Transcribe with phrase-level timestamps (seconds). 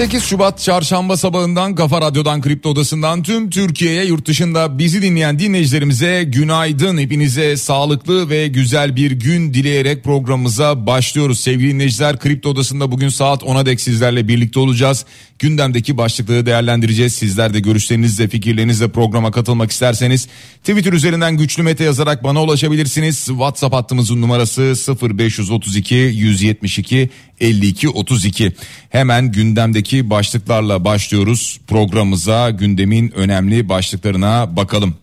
[0.00, 6.24] 28 Şubat çarşamba sabahından Kafa Radyo'dan Kripto Odası'ndan tüm Türkiye'ye yurt dışında bizi dinleyen dinleyicilerimize
[6.24, 6.98] günaydın.
[6.98, 11.40] Hepinize sağlıklı ve güzel bir gün dileyerek programımıza başlıyoruz.
[11.40, 15.04] Sevgili dinleyiciler Kripto Odası'nda bugün saat 10'a dek sizlerle birlikte olacağız.
[15.38, 17.14] Gündemdeki başlıkları değerlendireceğiz.
[17.14, 20.28] Sizler de görüşlerinizle fikirlerinizle programa katılmak isterseniz
[20.60, 23.24] Twitter üzerinden güçlü mete yazarak bana ulaşabilirsiniz.
[23.26, 27.10] WhatsApp hattımızın numarası 0532 172
[27.40, 28.52] 52 32.
[28.90, 34.94] Hemen gündemdeki başlıklarla başlıyoruz programımıza gündemin önemli başlıklarına bakalım.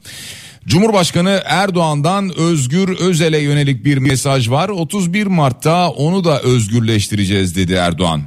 [0.67, 4.69] Cumhurbaşkanı Erdoğan'dan Özgür Özel'e yönelik bir mesaj var.
[4.69, 8.21] 31 Mart'ta onu da özgürleştireceğiz dedi Erdoğan.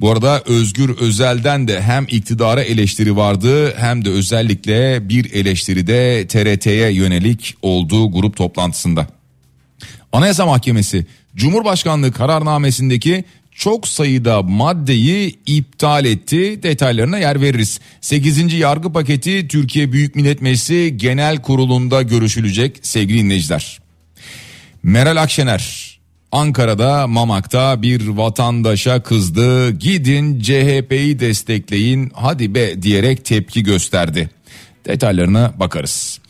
[0.00, 6.26] Bu arada Özgür Özel'den de hem iktidara eleştiri vardı hem de özellikle bir eleştiri de
[6.26, 9.06] TRT'ye yönelik olduğu grup toplantısında.
[10.12, 13.24] Anayasa Mahkemesi Cumhurbaşkanlığı kararnamesindeki
[13.54, 16.62] çok sayıda maddeyi iptal etti.
[16.62, 17.80] Detaylarına yer veririz.
[18.00, 18.52] 8.
[18.52, 23.78] yargı paketi Türkiye Büyük Millet Meclisi Genel Kurulu'nda görüşülecek sevgili dinleyiciler.
[24.82, 25.92] Meral Akşener
[26.32, 29.70] Ankara'da Mamak'ta bir vatandaşa kızdı.
[29.70, 34.30] Gidin CHP'yi destekleyin hadi be diyerek tepki gösterdi.
[34.86, 36.20] Detaylarına bakarız.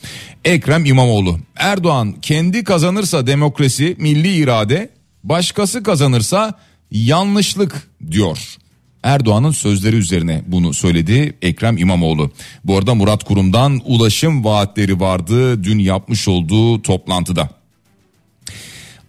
[0.45, 4.91] Ekrem İmamoğlu Erdoğan kendi kazanırsa demokrasi milli irade
[5.25, 6.55] başkası kazanırsa
[6.93, 8.57] yanlışlık diyor.
[9.03, 12.31] Erdoğan'ın sözleri üzerine bunu söyledi Ekrem İmamoğlu.
[12.65, 17.49] Bu arada Murat Kurum'dan ulaşım vaatleri vardı dün yapmış olduğu toplantıda.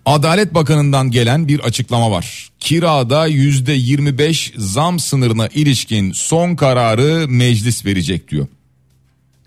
[0.05, 2.49] Adalet Bakanı'ndan gelen bir açıklama var.
[2.59, 8.47] Kirada yüzde 25 zam sınırına ilişkin son kararı meclis verecek diyor.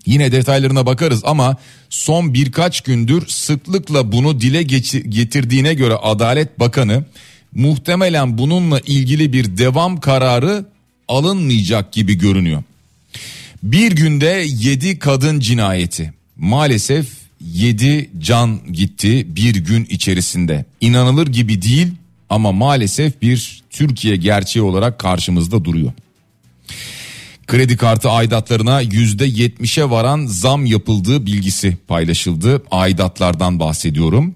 [0.05, 1.55] Yine detaylarına bakarız ama
[1.89, 4.63] son birkaç gündür sıklıkla bunu dile
[5.09, 7.05] getirdiğine göre Adalet Bakanı
[7.55, 10.65] muhtemelen bununla ilgili bir devam kararı
[11.07, 12.63] alınmayacak gibi görünüyor.
[13.63, 16.13] Bir günde 7 kadın cinayeti.
[16.37, 17.07] Maalesef
[17.41, 20.65] 7 can gitti bir gün içerisinde.
[20.81, 21.87] İnanılır gibi değil
[22.29, 25.91] ama maalesef bir Türkiye gerçeği olarak karşımızda duruyor.
[27.47, 32.63] Kredi kartı aidatlarına %70'e varan zam yapıldığı bilgisi paylaşıldı.
[32.71, 34.35] Aidatlardan bahsediyorum.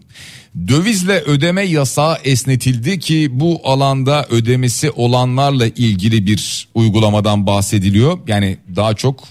[0.68, 8.20] Dövizle ödeme yasağı esnetildi ki bu alanda ödemesi olanlarla ilgili bir uygulamadan bahsediliyor.
[8.28, 9.24] Yani daha çok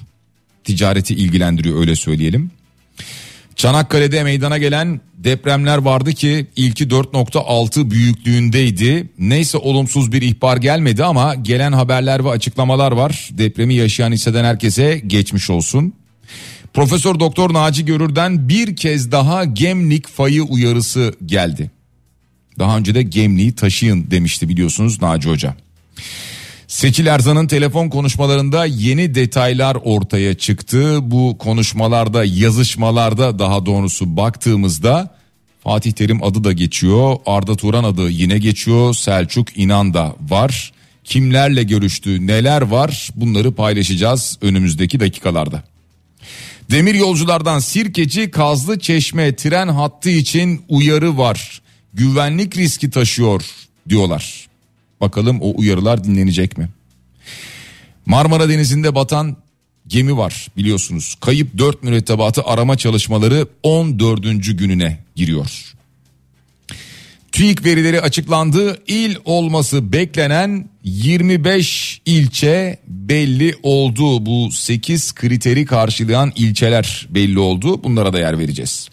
[0.65, 2.51] ticareti ilgilendiriyor öyle söyleyelim.
[3.57, 9.11] Çanakkale'de meydana gelen depremler vardı ki ilki 4.6 büyüklüğündeydi.
[9.19, 13.29] Neyse olumsuz bir ihbar gelmedi ama gelen haberler ve açıklamalar var.
[13.33, 15.93] Depremi yaşayan hisseden herkese geçmiş olsun.
[16.75, 21.71] Profesör Doktor Naci Görür'den bir kez daha Gemlik fayı uyarısı geldi.
[22.59, 25.55] Daha önce de Gemliği taşıyın demişti biliyorsunuz Naci Hoca.
[26.67, 30.99] Seçil Erzan'ın telefon konuşmalarında yeni detaylar ortaya çıktı.
[31.03, 35.15] Bu konuşmalarda, yazışmalarda daha doğrusu baktığımızda
[35.65, 37.17] Fatih Terim adı da geçiyor.
[37.27, 38.95] Arda Turan adı yine geçiyor.
[38.95, 40.73] Selçuk İnan da var.
[41.05, 45.70] Kimlerle görüştü, neler var bunları paylaşacağız önümüzdeki dakikalarda.
[46.71, 51.63] Demir yolculardan Sirkeci Kazlı Çeşme tren hattı için uyarı var.
[51.95, 53.45] Güvenlik riski taşıyor
[53.89, 54.49] diyorlar.
[55.01, 56.69] Bakalım o uyarılar dinlenecek mi?
[58.07, 59.37] Marmara Denizi'nde batan
[59.87, 61.17] gemi var biliyorsunuz.
[61.21, 64.23] Kayıp 4 mürettebatı arama çalışmaları 14.
[64.59, 65.75] gününe giriyor.
[67.33, 68.83] TÜİK verileri açıklandı.
[68.87, 74.27] İl olması beklenen 25 ilçe belli oldu.
[74.27, 77.85] Bu 8 kriteri karşılayan ilçeler belli oldu.
[77.85, 78.89] Bunlara da yer vereceğiz.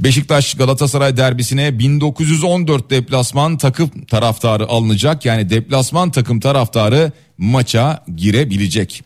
[0.00, 5.24] Beşiktaş Galatasaray derbisine 1914 deplasman takım taraftarı alınacak.
[5.24, 9.02] Yani deplasman takım taraftarı maça girebilecek.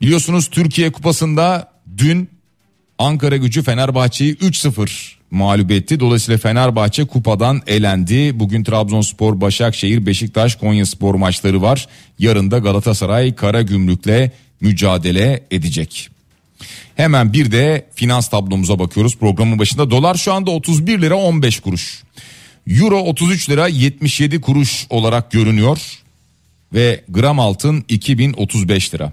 [0.00, 2.28] Biliyorsunuz Türkiye Kupası'nda dün
[2.98, 6.00] Ankara gücü Fenerbahçe'yi 3-0 mağlup etti.
[6.00, 8.40] Dolayısıyla Fenerbahçe kupadan elendi.
[8.40, 11.88] Bugün Trabzonspor, Başakşehir, Beşiktaş, Konyaspor maçları var.
[12.18, 16.08] Yarın da Galatasaray Karagümrük'le mücadele edecek.
[16.96, 19.90] Hemen bir de finans tablomuza bakıyoruz programın başında.
[19.90, 22.02] Dolar şu anda 31 lira 15 kuruş.
[22.68, 25.78] Euro 33 lira 77 kuruş olarak görünüyor
[26.74, 29.12] ve gram altın 2035 lira.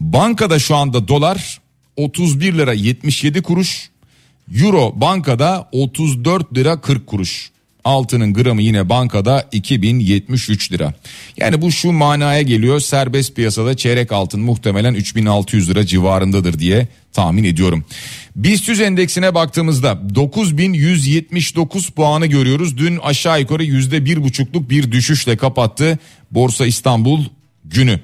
[0.00, 1.60] Bankada şu anda dolar
[1.96, 3.91] 31 lira 77 kuruş.
[4.60, 7.50] Euro bankada 34 lira 40 kuruş.
[7.84, 10.94] Altının gramı yine bankada 2073 lira.
[11.36, 17.44] Yani bu şu manaya geliyor serbest piyasada çeyrek altın muhtemelen 3600 lira civarındadır diye tahmin
[17.44, 17.84] ediyorum.
[18.36, 22.78] BIST 100 endeksine baktığımızda 9179 puanı görüyoruz.
[22.78, 25.98] Dün aşağı yukarı %1,5'luk bir düşüşle kapattı
[26.30, 27.24] Borsa İstanbul
[27.64, 28.00] günü.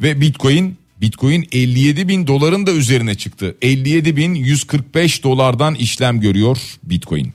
[0.00, 3.56] Ve Bitcoin Bitcoin 57 bin doların da üzerine çıktı.
[3.62, 7.32] 57 bin 145 dolardan işlem görüyor Bitcoin.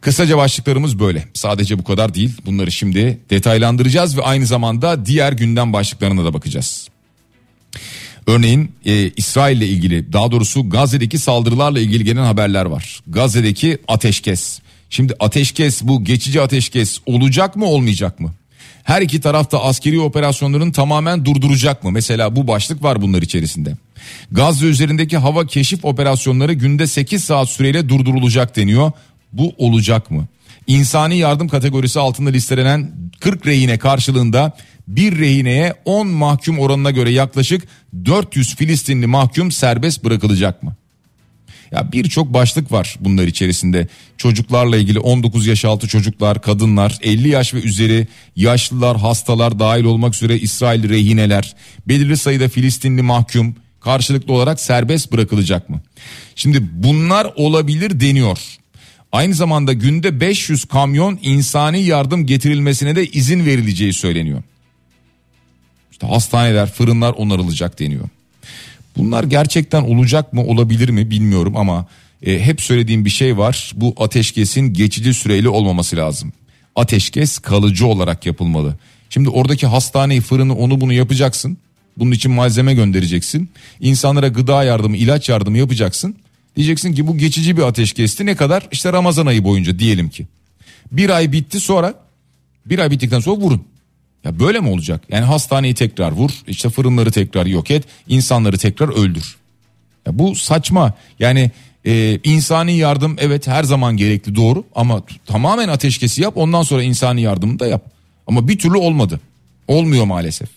[0.00, 1.28] Kısaca başlıklarımız böyle.
[1.34, 2.32] Sadece bu kadar değil.
[2.46, 6.88] Bunları şimdi detaylandıracağız ve aynı zamanda diğer gündem başlıklarına da bakacağız.
[8.26, 13.00] Örneğin e, İsrail ile ilgili daha doğrusu Gazze'deki saldırılarla ilgili gelen haberler var.
[13.06, 14.60] Gazze'deki ateşkes.
[14.90, 18.34] Şimdi ateşkes bu geçici ateşkes olacak mı olmayacak mı?
[18.86, 21.92] Her iki tarafta askeri operasyonların tamamen durduracak mı?
[21.92, 23.76] Mesela bu başlık var bunlar içerisinde.
[24.32, 28.92] Gazze üzerindeki hava keşif operasyonları günde 8 saat süreyle durdurulacak deniyor.
[29.32, 30.26] Bu olacak mı?
[30.66, 32.90] İnsani yardım kategorisi altında listelenen
[33.20, 34.52] 40 rehine karşılığında
[34.88, 37.68] bir rehineye 10 mahkum oranına göre yaklaşık
[38.04, 40.76] 400 Filistinli mahkum serbest bırakılacak mı?
[41.72, 43.88] Ya birçok başlık var bunlar içerisinde.
[44.16, 50.14] Çocuklarla ilgili 19 yaş altı çocuklar, kadınlar, 50 yaş ve üzeri yaşlılar, hastalar dahil olmak
[50.14, 51.56] üzere İsrail rehineler,
[51.88, 55.80] belirli sayıda Filistinli mahkum karşılıklı olarak serbest bırakılacak mı?
[56.36, 58.38] Şimdi bunlar olabilir deniyor.
[59.12, 64.42] Aynı zamanda günde 500 kamyon insani yardım getirilmesine de izin verileceği söyleniyor.
[65.92, 68.08] İşte hastaneler, fırınlar onarılacak deniyor.
[68.96, 71.86] Bunlar gerçekten olacak mı olabilir mi bilmiyorum ama
[72.22, 73.72] e, hep söylediğim bir şey var.
[73.76, 76.32] Bu ateşkesin geçici süreli olmaması lazım.
[76.76, 78.76] Ateşkes kalıcı olarak yapılmalı.
[79.10, 81.58] Şimdi oradaki hastaneyi, fırını, onu bunu yapacaksın.
[81.98, 83.50] Bunun için malzeme göndereceksin.
[83.80, 86.16] İnsanlara gıda yardımı, ilaç yardımı yapacaksın.
[86.56, 88.26] Diyeceksin ki bu geçici bir ateşkesti.
[88.26, 88.68] Ne kadar?
[88.72, 90.26] İşte Ramazan ayı boyunca diyelim ki.
[90.92, 91.94] Bir ay bitti sonra
[92.66, 93.62] bir ay bittikten sonra vurun.
[94.24, 95.02] Ya böyle mi olacak?
[95.08, 99.36] Yani hastaneyi tekrar vur, işte fırınları tekrar yok et, insanları tekrar öldür.
[100.06, 100.94] Ya bu saçma.
[101.18, 101.50] Yani
[101.84, 107.22] e, insani yardım evet her zaman gerekli doğru ama tamamen ateşkesi yap ondan sonra insani
[107.22, 107.84] yardımı da yap.
[108.26, 109.20] Ama bir türlü olmadı.
[109.68, 110.48] Olmuyor maalesef.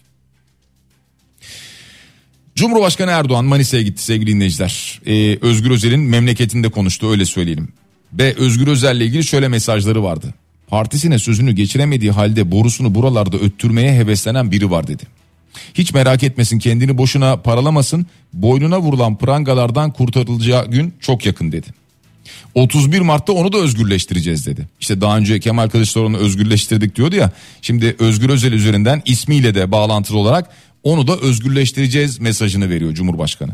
[2.55, 5.01] Cumhurbaşkanı Erdoğan Manisa'ya gitti sevgili dinleyiciler.
[5.05, 7.67] Ee, Özgür Özel'in memleketinde konuştu öyle söyleyelim.
[8.13, 10.33] Ve Özgür Özel'le ilgili şöyle mesajları vardı.
[10.69, 15.03] Partisine sözünü geçiremediği halde borusunu buralarda öttürmeye heveslenen biri var dedi.
[15.73, 21.67] Hiç merak etmesin kendini boşuna paralamasın boynuna vurulan prangalardan kurtarılacağı gün çok yakın dedi.
[22.55, 24.67] 31 Mart'ta onu da özgürleştireceğiz dedi.
[24.79, 27.31] İşte daha önce Kemal Kılıçdaroğlu'nu özgürleştirdik diyordu ya.
[27.61, 30.49] Şimdi Özgür Özel üzerinden ismiyle de bağlantılı olarak
[30.83, 33.51] onu da özgürleştireceğiz mesajını veriyor Cumhurbaşkanı.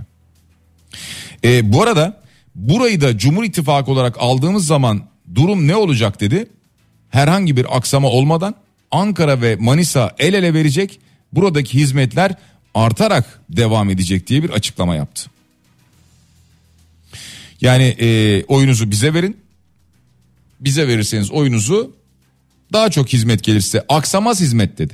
[1.43, 2.21] E, bu arada
[2.55, 5.01] burayı da Cumhur İttifakı olarak aldığımız zaman
[5.35, 6.47] durum ne olacak dedi.
[7.09, 8.55] Herhangi bir aksama olmadan
[8.91, 10.99] Ankara ve Manisa el ele verecek.
[11.33, 12.35] Buradaki hizmetler
[12.73, 15.29] artarak devam edecek diye bir açıklama yaptı.
[17.61, 19.37] Yani e, oyunuzu bize verin.
[20.59, 21.95] Bize verirseniz oyunuzu
[22.73, 24.93] daha çok hizmet gelirse aksamaz hizmet dedi.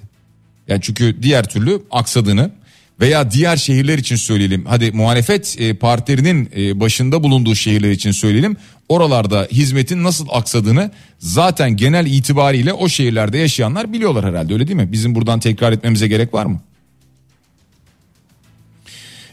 [0.68, 2.52] Yani çünkü diğer türlü aksadığını
[3.00, 4.66] veya diğer şehirler için söyleyelim.
[4.66, 8.58] Hadi muhalefet e, partilerinin e, başında bulunduğu şehirler için söyleyelim.
[8.92, 14.92] Oralarda hizmetin nasıl aksadığını zaten genel itibariyle o şehirlerde yaşayanlar biliyorlar herhalde öyle değil mi?
[14.92, 16.62] Bizim buradan tekrar etmemize gerek var mı?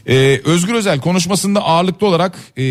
[0.07, 2.63] Ee, Özgür Özel konuşmasında ağırlıklı olarak e,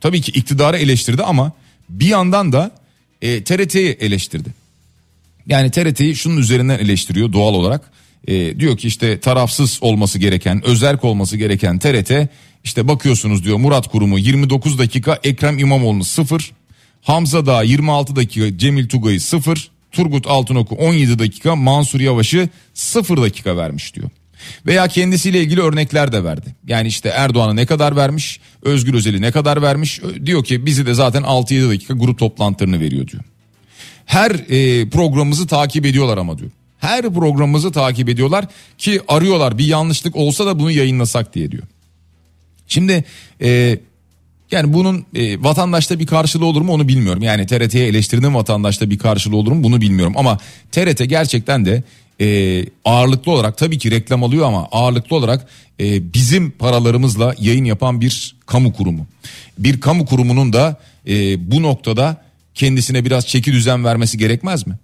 [0.00, 1.52] tabii ki iktidarı eleştirdi ama
[1.88, 2.70] bir yandan da
[3.22, 4.48] e, TRT'yi eleştirdi.
[5.46, 7.90] Yani TRT'yi şunun üzerinden eleştiriyor doğal olarak.
[8.28, 12.12] E, diyor ki işte tarafsız olması gereken, özerk olması gereken TRT
[12.64, 16.52] işte bakıyorsunuz diyor Murat Kurumu 29 dakika Ekrem İmamoğlu'nu 0,
[17.02, 23.56] Hamza Dağ 26 dakika Cemil Tugay'ı 0, Turgut Altınok'u 17 dakika Mansur Yavaş'ı 0 dakika
[23.56, 24.10] vermiş diyor.
[24.66, 26.54] Veya kendisiyle ilgili örnekler de verdi.
[26.66, 30.00] Yani işte Erdoğan'a ne kadar vermiş, Özgür Özel'i ne kadar vermiş.
[30.24, 33.22] Diyor ki bizi de zaten 6-7 dakika grup toplantılarını veriyor diyor.
[34.06, 36.50] Her e, programımızı takip ediyorlar ama diyor.
[36.78, 38.44] Her programımızı takip ediyorlar
[38.78, 41.62] ki arıyorlar bir yanlışlık olsa da bunu yayınlasak diye diyor.
[42.72, 43.04] Şimdi
[43.42, 43.78] e,
[44.50, 47.22] Yani bunun e, vatandaşta bir karşılığı olur mu onu bilmiyorum.
[47.22, 50.12] Yani TRT'ye eleştirinin vatandaşta bir karşılığı olur mu bunu bilmiyorum.
[50.16, 50.38] Ama
[50.72, 51.82] TRT gerçekten de
[52.20, 52.26] e,
[52.84, 55.46] ağırlıklı olarak tabii ki reklam alıyor ama ağırlıklı olarak
[55.80, 59.06] e, bizim paralarımızla yayın yapan bir kamu kurumu.
[59.58, 60.76] Bir kamu kurumunun da
[61.08, 61.14] e,
[61.50, 62.22] bu noktada
[62.54, 64.74] kendisine biraz çeki düzen vermesi gerekmez mi?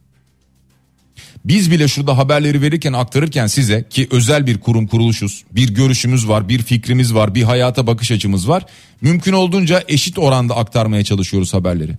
[1.45, 5.45] Biz bile şurada haberleri verirken aktarırken size ki özel bir kurum kuruluşuz.
[5.53, 8.67] Bir görüşümüz var, bir fikrimiz var, bir hayata bakış açımız var.
[9.01, 11.93] Mümkün olduğunca eşit oranda aktarmaya çalışıyoruz haberleri.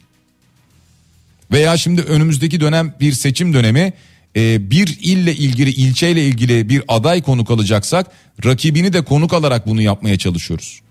[1.51, 3.93] Veya şimdi önümüzdeki dönem bir seçim dönemi
[4.35, 8.07] e, bir ille ilgili ilçeyle ilgili bir aday konuk alacaksak
[8.45, 10.81] rakibini de konuk alarak bunu yapmaya çalışıyoruz.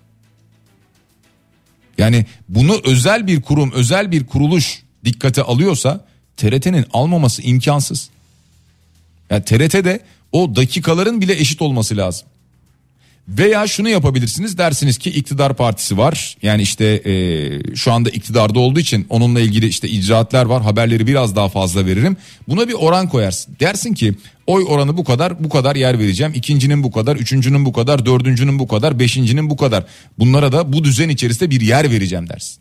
[1.97, 6.05] Yani bunu özel bir kurum, özel bir kuruluş dikkate alıyorsa
[6.37, 8.09] TRT'nin almaması imkansız.
[9.29, 9.99] Yani TRT'de
[10.31, 12.27] o dakikaların bile eşit olması lazım.
[13.29, 16.37] Veya şunu yapabilirsiniz dersiniz ki iktidar partisi var.
[16.41, 20.61] Yani işte e, şu anda iktidarda olduğu için onunla ilgili işte icraatlar var.
[20.61, 22.17] Haberleri biraz daha fazla veririm.
[22.47, 23.55] Buna bir oran koyarsın.
[23.59, 24.13] Dersin ki
[24.47, 26.33] oy oranı bu kadar bu kadar yer vereceğim.
[26.35, 29.85] İkincinin bu kadar, üçüncünün bu kadar, dördüncünün bu kadar, beşincinin bu kadar.
[30.19, 32.57] Bunlara da bu düzen içerisinde bir yer vereceğim dersin.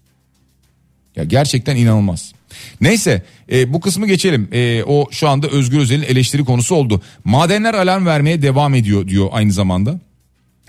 [1.16, 2.32] Ya gerçekten inanılmaz.
[2.80, 4.48] Neyse e, bu kısmı geçelim.
[4.52, 7.02] E, o şu anda Özgür Özel'in eleştiri konusu oldu.
[7.24, 10.00] Madenler alarm vermeye devam ediyor diyor aynı zamanda.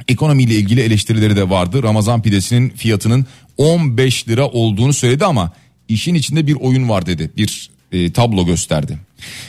[0.07, 1.83] Ekonomiyle ilgili eleştirileri de vardı.
[1.83, 3.25] Ramazan pidesinin fiyatının
[3.57, 5.51] 15 lira olduğunu söyledi ama
[5.88, 7.31] işin içinde bir oyun var dedi.
[7.38, 8.98] Bir e, tablo gösterdi.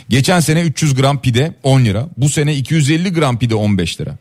[0.09, 2.09] Geçen sene 300 gram pide 10 lira.
[2.17, 4.17] Bu sene 250 gram pide 15 lira.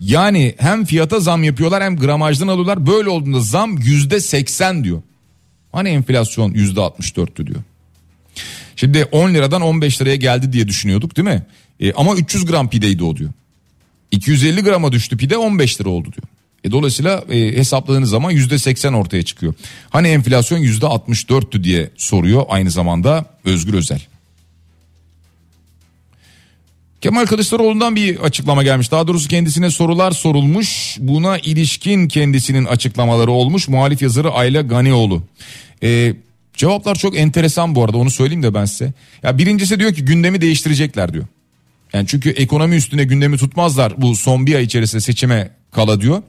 [0.00, 2.86] Yani hem fiyata zam yapıyorlar hem gramajdan alıyorlar.
[2.86, 5.02] Böyle olduğunda zam yüzde 80 diyor.
[5.74, 7.60] Hani enflasyon yüzde 64'tü diyor.
[8.76, 11.42] Şimdi 10 liradan 15 liraya geldi diye düşünüyorduk değil mi?
[11.80, 13.30] E, ama 300 gram pideydi o diyor.
[14.10, 16.28] 250 grama düştü pide 15 lira oldu diyor.
[16.64, 19.54] E dolayısıyla e, hesapladığınız zaman %80 ortaya çıkıyor.
[19.90, 24.00] Hani enflasyon %64'tü diye soruyor aynı zamanda Özgür Özel.
[27.04, 28.90] Kemal Kılıçdaroğlu'ndan bir açıklama gelmiş.
[28.90, 30.96] Daha doğrusu kendisine sorular sorulmuş.
[31.00, 33.68] Buna ilişkin kendisinin açıklamaları olmuş.
[33.68, 35.22] Muhalif yazarı Ayla Ganioğlu.
[35.82, 36.14] Ee,
[36.54, 38.92] cevaplar çok enteresan bu arada onu söyleyeyim de ben size.
[39.22, 41.24] Ya birincisi diyor ki gündemi değiştirecekler diyor.
[41.92, 46.22] Yani çünkü ekonomi üstüne gündemi tutmazlar bu son bir ay içerisinde seçime kala diyor.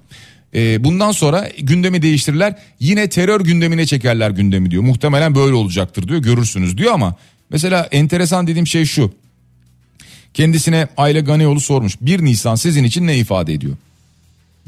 [0.56, 4.84] Ee, bundan sonra gündemi değiştirirler yine terör gündemine çekerler gündemi diyor.
[4.84, 7.16] Muhtemelen böyle olacaktır diyor görürsünüz diyor ama
[7.50, 9.25] mesela enteresan dediğim şey şu.
[10.36, 13.76] Kendisine Ayla Ganeoğlu sormuş 1 Nisan sizin için ne ifade ediyor?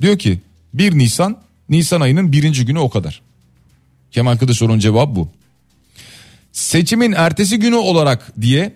[0.01, 0.39] Diyor ki
[0.73, 1.37] 1 Nisan
[1.69, 3.21] Nisan ayının birinci günü o kadar.
[4.11, 5.29] Kemal Kılıçdaroğlu'nun cevabı bu.
[6.51, 8.73] Seçimin ertesi günü olarak diye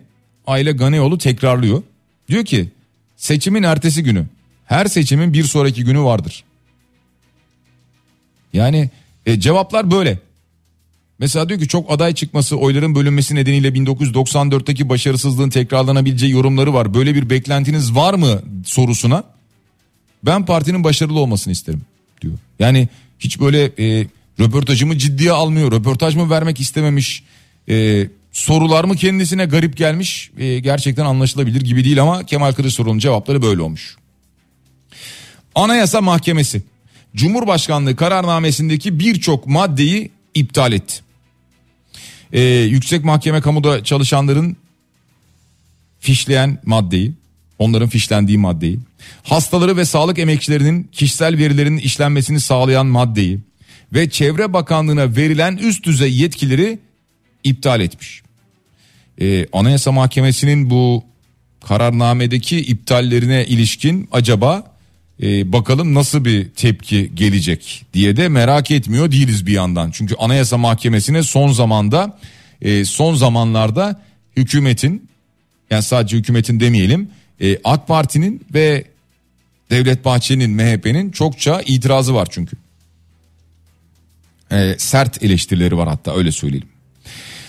[0.47, 1.83] Ayla Ganeoğlu tekrarlıyor.
[2.29, 2.69] Diyor ki
[3.17, 4.25] seçimin ertesi günü
[4.65, 6.43] her seçimin bir sonraki günü vardır.
[8.53, 8.89] Yani
[9.25, 10.19] e, cevaplar böyle.
[11.21, 16.93] Mesela diyor ki çok aday çıkması oyların bölünmesi nedeniyle 1994'teki başarısızlığın tekrarlanabileceği yorumları var.
[16.93, 19.23] Böyle bir beklentiniz var mı sorusuna
[20.25, 21.81] ben partinin başarılı olmasını isterim
[22.21, 22.33] diyor.
[22.59, 22.87] Yani
[23.19, 24.07] hiç böyle e,
[24.39, 25.71] röportajımı ciddiye almıyor.
[25.71, 27.23] Röportaj mı vermek istememiş.
[27.69, 30.31] E, sorular mı kendisine garip gelmiş.
[30.37, 33.95] E, gerçekten anlaşılabilir gibi değil ama Kemal Kılıçdaroğlu'nun cevapları böyle olmuş.
[35.55, 36.61] Anayasa Mahkemesi
[37.15, 41.10] Cumhurbaşkanlığı kararnamesindeki birçok maddeyi iptal etti.
[42.33, 44.57] Ee, yüksek mahkeme kamuda çalışanların
[45.99, 47.13] fişleyen maddeyi,
[47.59, 48.79] onların fişlendiği maddeyi,
[49.23, 53.39] hastaları ve sağlık emekçilerinin kişisel verilerinin işlenmesini sağlayan maddeyi
[53.93, 56.79] ve Çevre Bakanlığı'na verilen üst düzey yetkileri
[57.43, 58.21] iptal etmiş.
[59.21, 61.03] Ee, Anayasa Mahkemesi'nin bu
[61.67, 64.70] kararnamedeki iptallerine ilişkin acaba
[65.21, 69.91] e, bakalım nasıl bir tepki gelecek diye de merak etmiyor değiliz bir yandan.
[69.91, 72.19] Çünkü Anayasa Mahkemesi'ne son zamanda
[72.61, 74.01] e, son zamanlarda
[74.37, 75.09] hükümetin
[75.69, 77.09] yani sadece hükümetin demeyelim
[77.41, 78.85] e, AK Parti'nin ve
[79.69, 82.57] Devlet Bahçeli'nin MHP'nin çokça itirazı var çünkü.
[84.51, 86.70] E, sert eleştirileri var hatta öyle söyleyelim.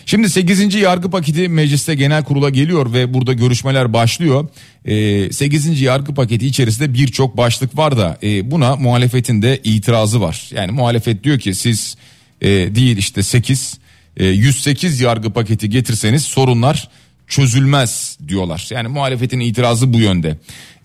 [0.06, 0.74] Şimdi 8.
[0.74, 4.48] yargı paketi mecliste genel kurula geliyor ve burada görüşmeler başlıyor.
[4.84, 5.80] E, 8.
[5.80, 10.50] yargı paketi içerisinde birçok başlık var da e, buna muhalefetin de itirazı var.
[10.54, 11.96] Yani muhalefet diyor ki siz
[12.40, 13.78] e, değil işte 8
[14.16, 16.88] e, 108 yargı paketi getirseniz sorunlar
[17.32, 18.68] çözülmez diyorlar.
[18.70, 20.36] Yani muhalefetin itirazı bu yönde.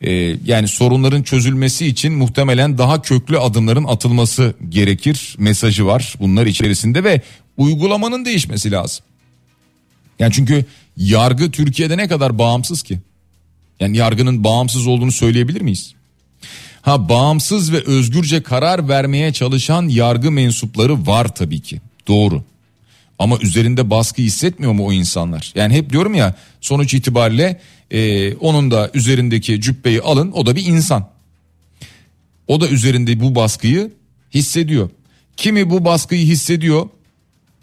[0.02, 7.04] Ee, yani sorunların çözülmesi için muhtemelen daha köklü adımların atılması gerekir mesajı var bunlar içerisinde
[7.04, 7.22] ve
[7.58, 9.06] uygulamanın değişmesi lazım.
[10.20, 10.66] Yani çünkü
[10.98, 13.00] yargı Türkiye'de ne kadar bağımsız ki?
[13.80, 15.94] Yani yargının bağımsız olduğunu söyleyebilir miyiz?
[16.82, 21.82] Ha bağımsız ve özgürce karar vermeye çalışan yargı mensupları var tabii ki.
[22.08, 22.44] Doğru.
[23.20, 25.52] Ama üzerinde baskı hissetmiyor mu o insanlar?
[25.56, 27.62] Yani hep diyorum ya sonuç itibariyle
[27.92, 31.10] e, onun da üzerindeki cübbeyi alın o da bir insan.
[32.48, 33.92] O da üzerinde bu baskıyı
[34.34, 34.90] hissediyor.
[35.38, 36.90] Kimi bu baskıyı hissediyor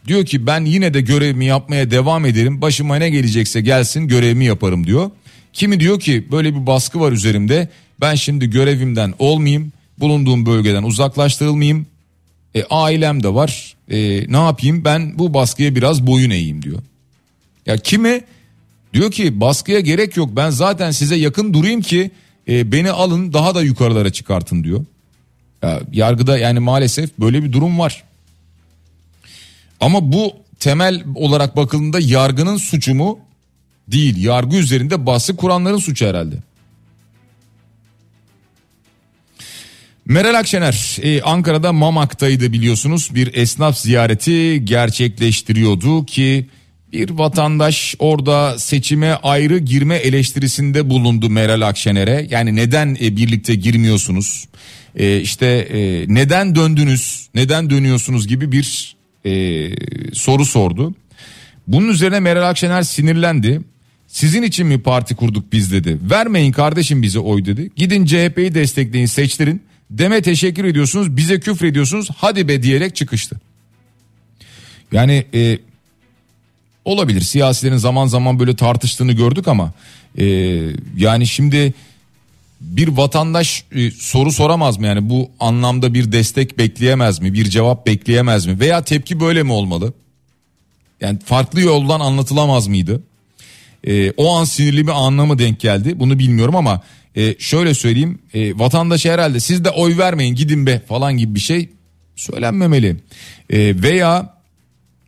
[0.06, 4.86] diyor ki ben yine de görevimi yapmaya devam ederim başıma ne gelecekse gelsin görevimi yaparım
[4.86, 5.10] diyor.
[5.52, 7.68] Kimi diyor ki böyle bir baskı var üzerimde
[8.00, 11.86] ben şimdi görevimden olmayayım bulunduğum bölgeden uzaklaştırılmayayım
[12.54, 13.96] e, ailem de var e,
[14.32, 16.82] ne yapayım ben bu baskıya biraz boyun eğeyim diyor.
[17.66, 18.20] Ya kimi
[18.94, 22.10] diyor ki baskıya gerek yok ben zaten size yakın durayım ki
[22.48, 24.84] e, beni alın daha da yukarılara çıkartın diyor.
[25.62, 28.04] Ya, yargıda yani maalesef böyle bir durum var.
[29.80, 33.18] Ama bu temel olarak bakıldığında yargının suçu mu?
[33.88, 34.24] Değil.
[34.24, 36.36] Yargı üzerinde baskı kuranların suçu herhalde.
[40.06, 46.46] Meral Akşener e, Ankara'da Mamak'taydı biliyorsunuz bir esnaf ziyareti gerçekleştiriyordu ki
[46.92, 52.26] bir vatandaş orada seçime ayrı girme eleştirisinde bulundu Meral Akşener'e.
[52.30, 54.44] Yani neden e, birlikte girmiyorsunuz?
[54.96, 57.28] E, işte e, neden döndünüz?
[57.34, 59.70] Neden dönüyorsunuz gibi bir e,
[60.12, 60.94] soru sordu.
[61.68, 63.60] Bunun üzerine Meral Akşener sinirlendi.
[64.08, 65.98] Sizin için mi parti kurduk biz dedi.
[66.10, 67.70] Vermeyin kardeşim bize oy dedi.
[67.76, 69.62] Gidin CHP'yi destekleyin seçtirin.
[69.90, 73.36] Deme teşekkür ediyorsunuz bize küfür ediyorsunuz hadi be diyerek çıkıştı.
[74.92, 75.58] Yani e,
[76.84, 79.72] olabilir siyasilerin zaman zaman böyle tartıştığını gördük ama
[80.18, 80.24] e,
[80.96, 81.74] yani şimdi
[82.64, 87.86] bir vatandaş e, soru soramaz mı yani bu anlamda bir destek bekleyemez mi bir cevap
[87.86, 89.92] bekleyemez mi veya tepki böyle mi olmalı?
[91.00, 93.02] Yani farklı yoldan anlatılamaz mıydı?
[93.86, 96.82] E, o an sinirli bir anla mı denk geldi bunu bilmiyorum ama
[97.16, 101.40] e, şöyle söyleyeyim e, vatandaş herhalde siz de oy vermeyin gidin be falan gibi bir
[101.40, 101.68] şey
[102.16, 102.96] söylenmemeli.
[103.50, 104.34] E, veya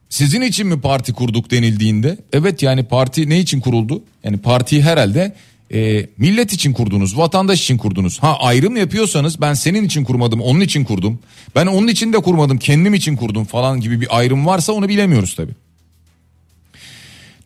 [0.09, 4.03] sizin için mi parti kurduk denildiğinde evet yani parti ne için kuruldu?
[4.25, 5.35] Yani partiyi herhalde
[5.75, 8.19] e, millet için kurdunuz, vatandaş için kurdunuz.
[8.19, 11.19] Ha ayrım yapıyorsanız ben senin için kurmadım, onun için kurdum.
[11.55, 15.35] Ben onun için de kurmadım, kendim için kurdum falan gibi bir ayrım varsa onu bilemiyoruz
[15.35, 15.53] tabii.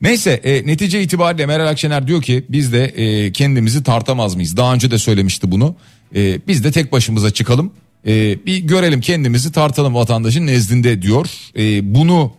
[0.03, 4.57] Neyse e, netice itibariyle Meral Akşener diyor ki biz de e, kendimizi tartamaz mıyız?
[4.57, 5.77] Daha önce de söylemişti bunu.
[6.15, 7.73] E, biz de tek başımıza çıkalım.
[8.07, 11.27] E, bir görelim kendimizi tartalım vatandaşın nezdinde diyor.
[11.57, 12.33] E, bunu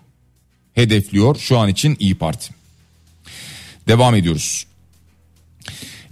[0.74, 2.54] hedefliyor şu an için İyi Parti.
[3.88, 4.66] Devam ediyoruz.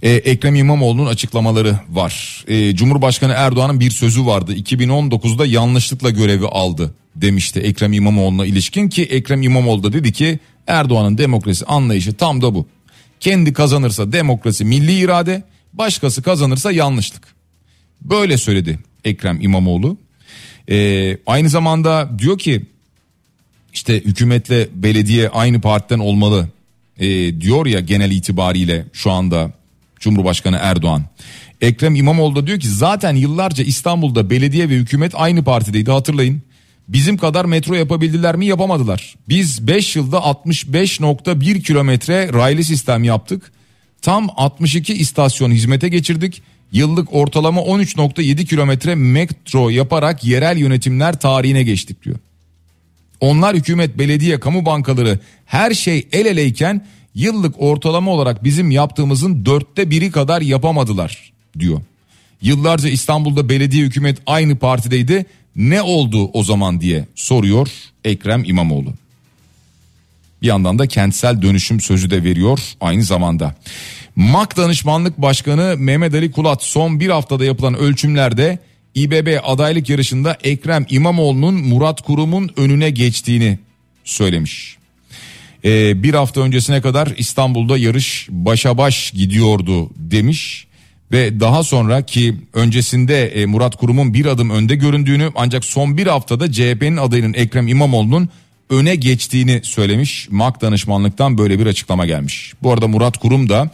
[0.02, 2.44] Ee, Ekrem İmamoğlu'nun açıklamaları var.
[2.48, 4.54] Ee, Cumhurbaşkanı Erdoğan'ın bir sözü vardı.
[4.54, 11.18] 2019'da yanlışlıkla görevi aldı demişti Ekrem İmamoğlu'na ilişkin ki Ekrem İmamoğlu da dedi ki Erdoğan'ın
[11.18, 12.66] demokrasi anlayışı tam da bu.
[13.20, 17.22] Kendi kazanırsa demokrasi milli irade, başkası kazanırsa yanlışlık.
[18.00, 19.96] Böyle söyledi Ekrem İmamoğlu.
[20.70, 22.66] Ee, aynı zamanda diyor ki
[23.72, 26.48] işte hükümetle belediye aynı partiden olmalı
[26.98, 29.59] e, diyor ya genel itibariyle şu anda
[30.00, 31.04] Cumhurbaşkanı Erdoğan.
[31.60, 36.42] Ekrem İmamoğlu da diyor ki zaten yıllarca İstanbul'da belediye ve hükümet aynı partideydi hatırlayın.
[36.88, 39.14] Bizim kadar metro yapabildiler mi yapamadılar.
[39.28, 43.52] Biz 5 yılda 65.1 kilometre raylı sistem yaptık.
[44.02, 46.42] Tam 62 istasyon hizmete geçirdik.
[46.72, 52.16] Yıllık ortalama 13.7 kilometre metro yaparak yerel yönetimler tarihine geçtik diyor.
[53.20, 59.90] Onlar hükümet, belediye, kamu bankaları her şey el eleyken yıllık ortalama olarak bizim yaptığımızın dörtte
[59.90, 61.80] biri kadar yapamadılar diyor.
[62.42, 65.26] Yıllarca İstanbul'da belediye hükümet aynı partideydi.
[65.56, 67.68] Ne oldu o zaman diye soruyor
[68.04, 68.92] Ekrem İmamoğlu.
[70.42, 73.54] Bir yandan da kentsel dönüşüm sözü de veriyor aynı zamanda.
[74.16, 78.58] MAK Danışmanlık Başkanı Mehmet Ali Kulat son bir haftada yapılan ölçümlerde
[78.94, 83.58] İBB adaylık yarışında Ekrem İmamoğlu'nun Murat Kurum'un önüne geçtiğini
[84.04, 84.79] söylemiş.
[85.64, 90.66] Ee, bir hafta öncesine kadar İstanbul'da yarış başa baş gidiyordu demiş
[91.12, 96.06] ve daha sonra ki öncesinde e, Murat Kurum'un bir adım önde göründüğünü ancak son bir
[96.06, 98.28] haftada CHP'nin adayının Ekrem İmamoğlu'nun
[98.70, 100.28] öne geçtiğini söylemiş.
[100.30, 102.52] MAK danışmanlıktan böyle bir açıklama gelmiş.
[102.62, 103.70] Bu arada Murat Kurum da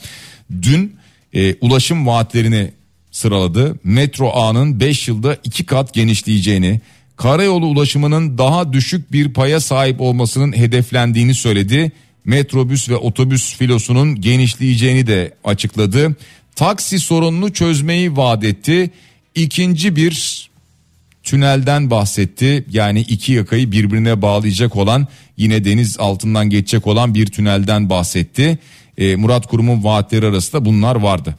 [0.62, 0.96] dün
[1.34, 2.70] e, ulaşım vaatlerini
[3.10, 3.78] sıraladı.
[3.84, 6.80] Metro ağının 5 yılda 2 kat genişleyeceğini,
[7.16, 11.92] karayolu ulaşımının daha düşük bir paya sahip olmasının hedeflendiğini söyledi.
[12.24, 16.16] Metrobüs ve otobüs filosunun genişleyeceğini de açıkladı.
[16.56, 18.90] Taksi sorununu çözmeyi vaat etti.
[19.34, 20.46] İkinci bir
[21.22, 22.64] tünelden bahsetti.
[22.70, 28.58] Yani iki yakayı birbirine bağlayacak olan yine deniz altından geçecek olan bir tünelden bahsetti.
[28.98, 31.34] Ee, Murat Kurum'un vaatleri arasında bunlar vardı.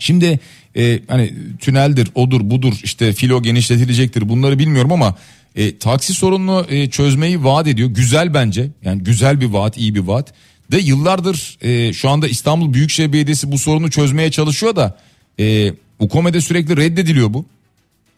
[0.00, 0.40] Şimdi
[0.76, 5.14] e, hani tüneldir, odur, budur, işte filo genişletilecektir bunları bilmiyorum ama
[5.56, 7.88] e, taksi sorununu e, çözmeyi vaat ediyor.
[7.88, 8.68] Güzel bence.
[8.84, 10.32] Yani güzel bir vaat, iyi bir vaat.
[10.72, 14.98] De yıllardır e, şu anda İstanbul Büyükşehir Belediyesi bu sorunu çözmeye çalışıyor da
[15.40, 17.44] e, UKOME'de sürekli reddediliyor bu.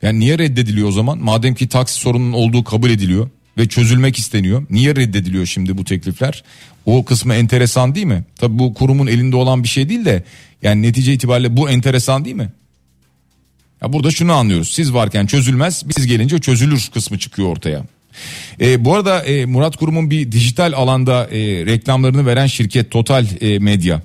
[0.02, 1.18] Yani niye reddediliyor o zaman?
[1.18, 4.66] Madem ki taksi sorunun olduğu kabul ediliyor ve çözülmek isteniyor.
[4.70, 6.44] Niye reddediliyor şimdi bu teklifler?
[6.86, 8.24] O kısmı enteresan değil mi?
[8.36, 10.24] Tabi bu kurumun elinde olan bir şey değil de
[10.62, 12.52] yani netice itibariyle bu enteresan değil mi?
[13.82, 14.70] Ya burada şunu anlıyoruz.
[14.70, 17.84] Siz varken çözülmez, biz gelince çözülür kısmı çıkıyor ortaya.
[18.60, 23.58] E, bu arada e, Murat Kurum'un bir dijital alanda e, reklamlarını veren şirket Total e,
[23.58, 24.02] Medya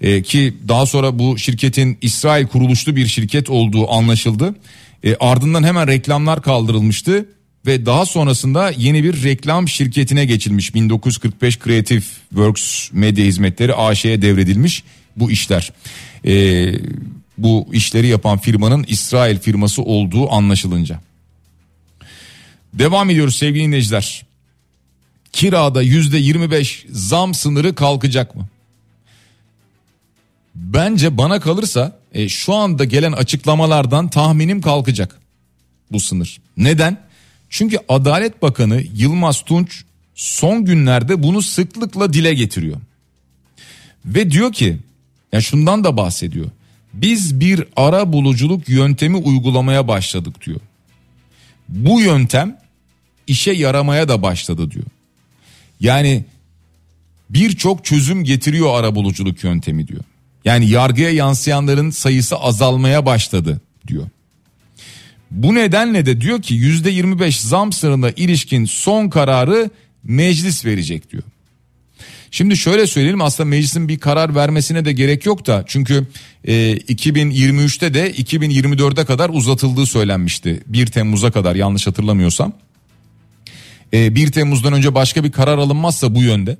[0.00, 4.54] e, ki daha sonra bu şirketin İsrail kuruluşlu bir şirket olduğu anlaşıldı.
[5.04, 7.26] E, ardından hemen reklamlar kaldırılmıştı
[7.66, 14.84] ve daha sonrasında yeni bir reklam şirketine geçilmiş 1945 Creative Works Medya Hizmetleri AŞ'ye devredilmiş
[15.16, 15.72] bu işler.
[16.26, 16.66] E,
[17.38, 21.00] bu işleri yapan firmanın İsrail firması olduğu anlaşılınca.
[22.74, 24.26] Devam ediyoruz sevgili dinleyiciler.
[25.32, 28.46] Kirada yüzde 25 zam sınırı kalkacak mı?
[30.54, 35.20] Bence bana kalırsa e, şu anda gelen açıklamalardan tahminim kalkacak
[35.92, 36.40] bu sınır.
[36.56, 37.03] Neden?
[37.54, 42.76] Çünkü Adalet Bakanı Yılmaz Tunç son günlerde bunu sıklıkla dile getiriyor.
[44.04, 44.78] Ve diyor ki
[45.32, 46.46] ya şundan da bahsediyor.
[46.92, 50.60] Biz bir ara buluculuk yöntemi uygulamaya başladık diyor.
[51.68, 52.58] Bu yöntem
[53.26, 54.86] işe yaramaya da başladı diyor.
[55.80, 56.24] Yani
[57.30, 60.04] birçok çözüm getiriyor ara buluculuk yöntemi diyor.
[60.44, 64.06] Yani yargıya yansıyanların sayısı azalmaya başladı diyor.
[65.34, 69.70] Bu nedenle de diyor ki yüzde 25 zam sınırına ilişkin son kararı
[70.04, 71.22] meclis verecek diyor.
[72.30, 76.06] Şimdi şöyle söyleyelim aslında meclisin bir karar vermesine de gerek yok da çünkü
[76.44, 80.60] e, 2023'te de 2024'e kadar uzatıldığı söylenmişti.
[80.66, 82.52] 1 Temmuz'a kadar yanlış hatırlamıyorsam.
[83.92, 86.56] E, 1 Temmuz'dan önce başka bir karar alınmazsa bu yönde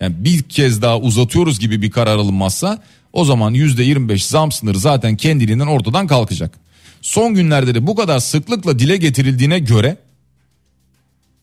[0.00, 2.82] yani bir kez daha uzatıyoruz gibi bir karar alınmazsa
[3.12, 6.65] o zaman %25 zam sınırı zaten kendiliğinden ortadan kalkacak.
[7.06, 9.96] Son günlerde de bu kadar sıklıkla dile getirildiğine göre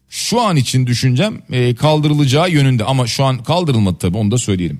[0.10, 4.80] şu an için düşüncem e, kaldırılacağı yönünde ama şu an kaldırılmadı tabii onu da söyleyelim.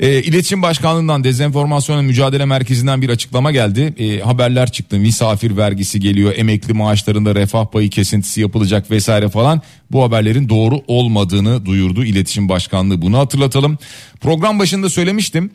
[0.00, 3.94] E, İletişim Başkanlığı'ndan Dezenformasyonla Mücadele Merkezi'nden bir açıklama geldi.
[3.98, 4.98] E, haberler çıktı.
[4.98, 6.32] Misafir vergisi geliyor.
[6.36, 9.62] Emekli maaşlarında refah payı kesintisi yapılacak vesaire falan.
[9.90, 13.02] Bu haberlerin doğru olmadığını duyurdu İletişim Başkanlığı.
[13.02, 13.78] Bunu hatırlatalım.
[14.20, 15.50] Program başında söylemiştim.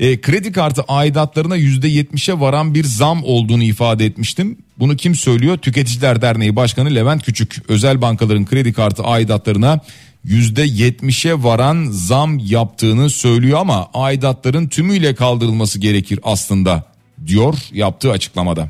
[0.00, 4.58] E, kredi kartı aidatlarına %70'e varan bir zam olduğunu ifade etmiştim.
[4.78, 5.58] Bunu kim söylüyor?
[5.58, 7.56] Tüketiciler Derneği Başkanı Levent Küçük.
[7.68, 9.80] Özel bankaların kredi kartı aidatlarına
[10.26, 16.84] %70'e varan zam yaptığını söylüyor ama aidatların tümüyle kaldırılması gerekir aslında
[17.26, 18.68] diyor yaptığı açıklamada.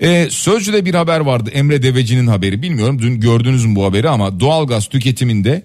[0.00, 4.40] Ee, Sözcü'de bir haber vardı Emre Deveci'nin haberi bilmiyorum dün gördünüz mü bu haberi ama
[4.40, 5.62] doğalgaz tüketiminde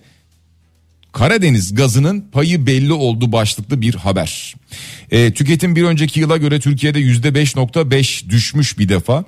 [1.12, 4.56] Karadeniz gazının payı belli oldu başlıklı bir haber.
[5.12, 9.24] E, tüketim bir önceki yıla göre Türkiye'de yüzde 5.5 düşmüş bir defa.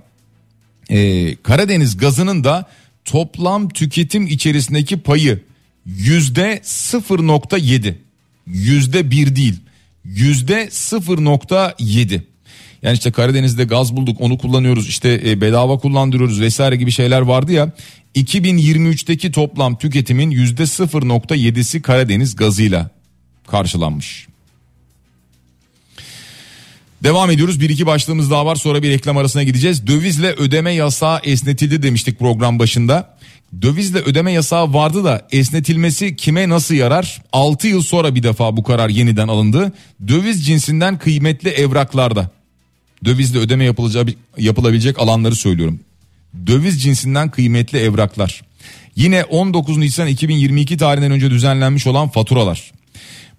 [0.89, 2.69] E, Karadeniz gazının da
[3.05, 5.39] toplam tüketim içerisindeki payı
[5.85, 7.93] yüzde 0.7
[8.47, 9.55] yüzde bir değil
[10.05, 12.21] yüzde 0.7
[12.81, 17.51] yani işte Karadeniz'de gaz bulduk onu kullanıyoruz işte e, bedava kullandırıyoruz vesaire gibi şeyler vardı
[17.51, 17.71] ya
[18.15, 22.89] 2023'teki toplam tüketimin yüzde 0.7'si Karadeniz gazıyla
[23.47, 24.27] karşılanmış.
[27.03, 27.59] Devam ediyoruz.
[27.59, 29.87] Bir iki başlığımız daha var sonra bir reklam arasına gideceğiz.
[29.87, 33.17] Dövizle ödeme yasağı esnetildi demiştik program başında.
[33.61, 37.21] Dövizle ödeme yasağı vardı da esnetilmesi kime nasıl yarar?
[37.33, 39.73] 6 yıl sonra bir defa bu karar yeniden alındı.
[40.07, 42.29] Döviz cinsinden kıymetli evraklarda.
[43.05, 43.73] Dövizle ödeme
[44.37, 45.79] yapılabilecek alanları söylüyorum
[46.47, 48.41] döviz cinsinden kıymetli evraklar.
[48.95, 52.71] Yine 19 Nisan 2022 tarihinden önce düzenlenmiş olan faturalar.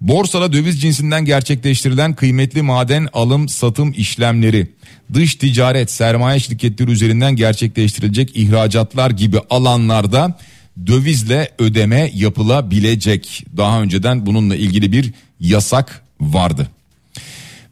[0.01, 4.67] Borsada döviz cinsinden gerçekleştirilen kıymetli maden alım satım işlemleri,
[5.15, 10.39] dış ticaret sermaye şirketleri üzerinden gerçekleştirilecek ihracatlar gibi alanlarda
[10.87, 13.45] dövizle ödeme yapılabilecek.
[13.57, 16.69] Daha önceden bununla ilgili bir yasak vardı.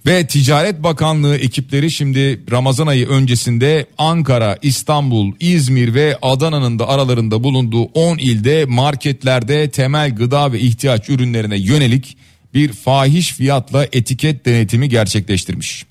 [0.07, 7.45] Ve Ticaret Bakanlığı ekipleri şimdi Ramazan ayı öncesinde Ankara, İstanbul, İzmir ve Adana'nın da aralarında
[7.45, 12.17] bulunduğu 10 ilde marketlerde temel gıda ve ihtiyaç ürünlerine yönelik
[12.55, 15.85] bir fahiş fiyatla etiket denetimi gerçekleştirmiş.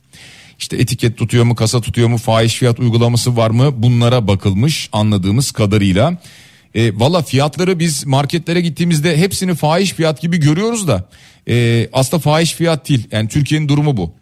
[0.59, 5.51] İşte etiket tutuyor mu, kasa tutuyor mu, fahiş fiyat uygulaması var mı bunlara bakılmış anladığımız
[5.51, 6.17] kadarıyla.
[6.75, 11.09] E, Valla fiyatları biz marketlere gittiğimizde hepsini fahiş fiyat gibi görüyoruz da
[11.49, 13.07] e, aslında fahiş fiyat değil.
[13.11, 14.13] Yani Türkiye'nin durumu bu.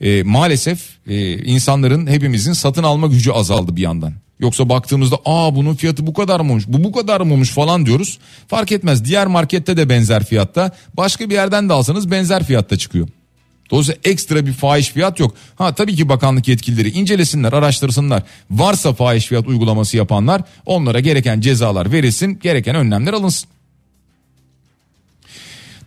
[0.00, 4.12] E, maalesef e, insanların hepimizin satın alma gücü azaldı bir yandan.
[4.40, 7.86] Yoksa baktığımızda aa bunun fiyatı bu kadar mı olmuş bu bu kadar mı olmuş falan
[7.86, 8.18] diyoruz.
[8.48, 13.08] Fark etmez diğer markette de benzer fiyatta başka bir yerden de alsanız benzer fiyatta çıkıyor.
[13.70, 15.34] Dolayısıyla ekstra bir fahiş fiyat yok.
[15.56, 18.22] Ha tabii ki bakanlık yetkilileri incelesinler, araştırsınlar.
[18.50, 23.48] Varsa fahiş fiyat uygulaması yapanlar onlara gereken cezalar verilsin, gereken önlemler alınsın.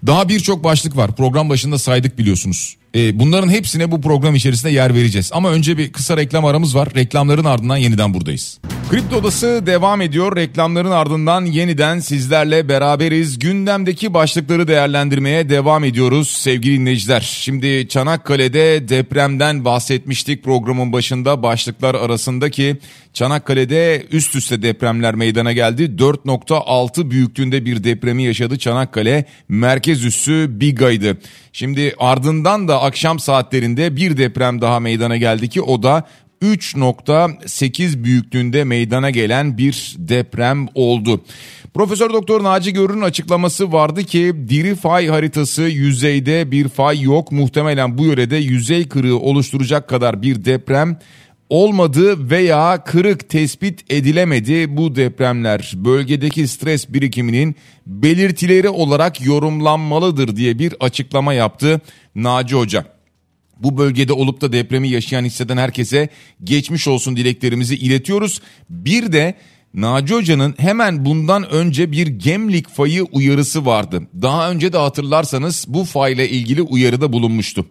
[0.07, 1.15] Daha birçok başlık var.
[1.15, 2.77] Program başında saydık biliyorsunuz.
[2.95, 5.31] E, bunların hepsine bu program içerisinde yer vereceğiz.
[5.33, 6.87] Ama önce bir kısa reklam aramız var.
[6.95, 8.59] Reklamların ardından yeniden buradayız.
[8.91, 10.35] Kripto Odası devam ediyor.
[10.35, 13.39] Reklamların ardından yeniden sizlerle beraberiz.
[13.39, 17.21] Gündemdeki başlıkları değerlendirmeye devam ediyoruz sevgili dinleyiciler.
[17.21, 22.77] Şimdi Çanakkale'de depremden bahsetmiştik programın başında başlıklar arasındaki
[23.13, 25.83] Çanakkale'de üst üste depremler meydana geldi.
[25.83, 29.25] 4.6 büyüklüğünde bir depremi yaşadı Çanakkale.
[29.49, 31.17] Merkez üssü Biga'ydı.
[31.53, 36.03] Şimdi ardından da akşam saatlerinde bir deprem daha meydana geldi ki o da
[36.41, 41.21] 3.8 büyüklüğünde meydana gelen bir deprem oldu.
[41.73, 47.31] Profesör Doktor Naci Görür'ün açıklaması vardı ki diri fay haritası yüzeyde bir fay yok.
[47.31, 50.97] Muhtemelen bu yörede yüzey kırığı oluşturacak kadar bir deprem
[51.51, 57.55] olmadı veya kırık tespit edilemedi bu depremler bölgedeki stres birikiminin
[57.87, 61.81] belirtileri olarak yorumlanmalıdır diye bir açıklama yaptı
[62.15, 62.85] Naci Hoca.
[63.59, 66.09] Bu bölgede olup da depremi yaşayan hisseden herkese
[66.43, 68.41] geçmiş olsun dileklerimizi iletiyoruz.
[68.69, 69.35] Bir de
[69.73, 74.07] Naci Hoca'nın hemen bundan önce bir Gemlik fayı uyarısı vardı.
[74.21, 77.65] Daha önce de hatırlarsanız bu fayla ilgili uyarıda bulunmuştu.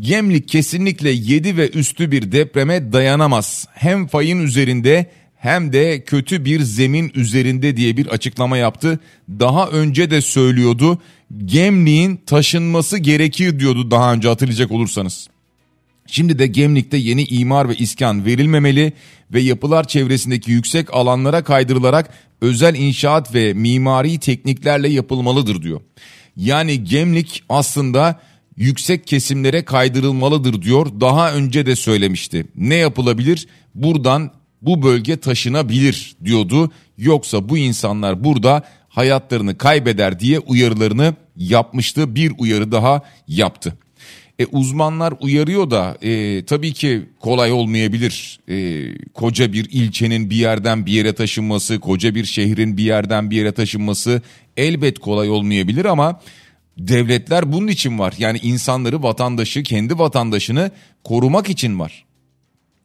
[0.00, 3.66] Gemlik kesinlikle 7 ve üstü bir depreme dayanamaz.
[3.74, 9.00] Hem fayın üzerinde hem de kötü bir zemin üzerinde diye bir açıklama yaptı.
[9.28, 10.98] Daha önce de söylüyordu.
[11.44, 15.28] Gemlik'in taşınması gerekir diyordu daha önce hatırlayacak olursanız.
[16.06, 18.92] Şimdi de Gemlik'te yeni imar ve iskan verilmemeli
[19.32, 25.80] ve yapılar çevresindeki yüksek alanlara kaydırılarak özel inşaat ve mimari tekniklerle yapılmalıdır diyor.
[26.36, 28.20] Yani Gemlik aslında
[28.56, 30.86] yüksek kesimlere kaydırılmalıdır diyor.
[31.00, 32.46] Daha önce de söylemişti.
[32.56, 33.46] Ne yapılabilir?
[33.74, 34.30] Buradan
[34.62, 36.70] bu bölge taşınabilir diyordu.
[36.98, 42.14] Yoksa bu insanlar burada hayatlarını kaybeder diye uyarılarını yapmıştı.
[42.14, 43.74] Bir uyarı daha yaptı.
[44.38, 48.40] E, uzmanlar uyarıyor da e, tabii ki kolay olmayabilir.
[48.48, 53.36] E, koca bir ilçenin bir yerden bir yere taşınması, koca bir şehrin bir yerden bir
[53.36, 54.22] yere taşınması
[54.56, 56.20] elbet kolay olmayabilir ama
[56.78, 58.14] devletler bunun için var.
[58.18, 60.70] Yani insanları, vatandaşı, kendi vatandaşını
[61.04, 62.04] korumak için var.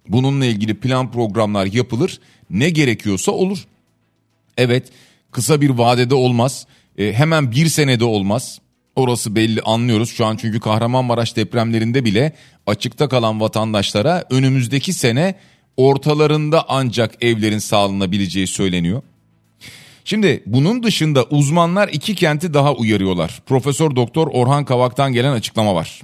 [0.09, 2.19] Bununla ilgili plan programlar yapılır.
[2.49, 3.67] Ne gerekiyorsa olur.
[4.57, 4.87] Evet
[5.31, 6.67] kısa bir vadede olmaz.
[6.97, 8.59] E, hemen bir senede olmaz.
[8.97, 12.33] Orası belli anlıyoruz şu an çünkü Kahramanmaraş depremlerinde bile
[12.67, 15.35] açıkta kalan vatandaşlara önümüzdeki sene
[15.77, 19.01] ortalarında ancak evlerin sağlanabileceği söyleniyor.
[20.05, 23.41] Şimdi bunun dışında uzmanlar iki kenti daha uyarıyorlar.
[23.45, 26.01] Profesör Doktor Orhan Kavak'tan gelen açıklama var.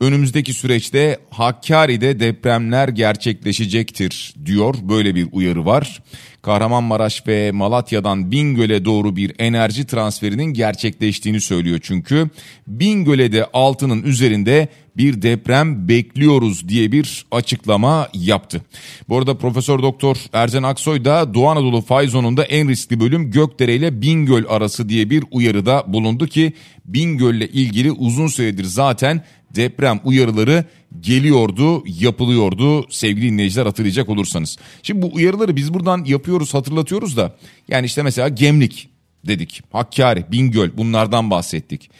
[0.00, 4.74] Önümüzdeki süreçte Hakkari'de depremler gerçekleşecektir diyor.
[4.82, 6.02] Böyle bir uyarı var.
[6.44, 12.30] Kahramanmaraş ve Malatya'dan Bingöl'e doğru bir enerji transferinin gerçekleştiğini söylüyor çünkü.
[12.66, 18.62] Bingöl'e de altının üzerinde bir deprem bekliyoruz diye bir açıklama yaptı.
[19.08, 23.74] Bu arada Profesör Doktor Erzen Aksoy da Doğu Anadolu fay zonunda en riskli bölüm Gökdere
[23.74, 26.52] ile Bingöl arası diye bir uyarıda bulundu ki
[26.84, 29.24] Bingöl ile ilgili uzun süredir zaten
[29.56, 30.64] deprem uyarıları
[31.00, 34.56] geliyordu, yapılıyordu sevgili dinleyiciler hatırlayacak olursanız.
[34.82, 37.36] Şimdi bu uyarıları biz buradan yapıyoruz, hatırlatıyoruz da
[37.68, 38.88] yani işte mesela Gemlik
[39.26, 41.90] dedik, Hakkari, Bingöl bunlardan bahsettik.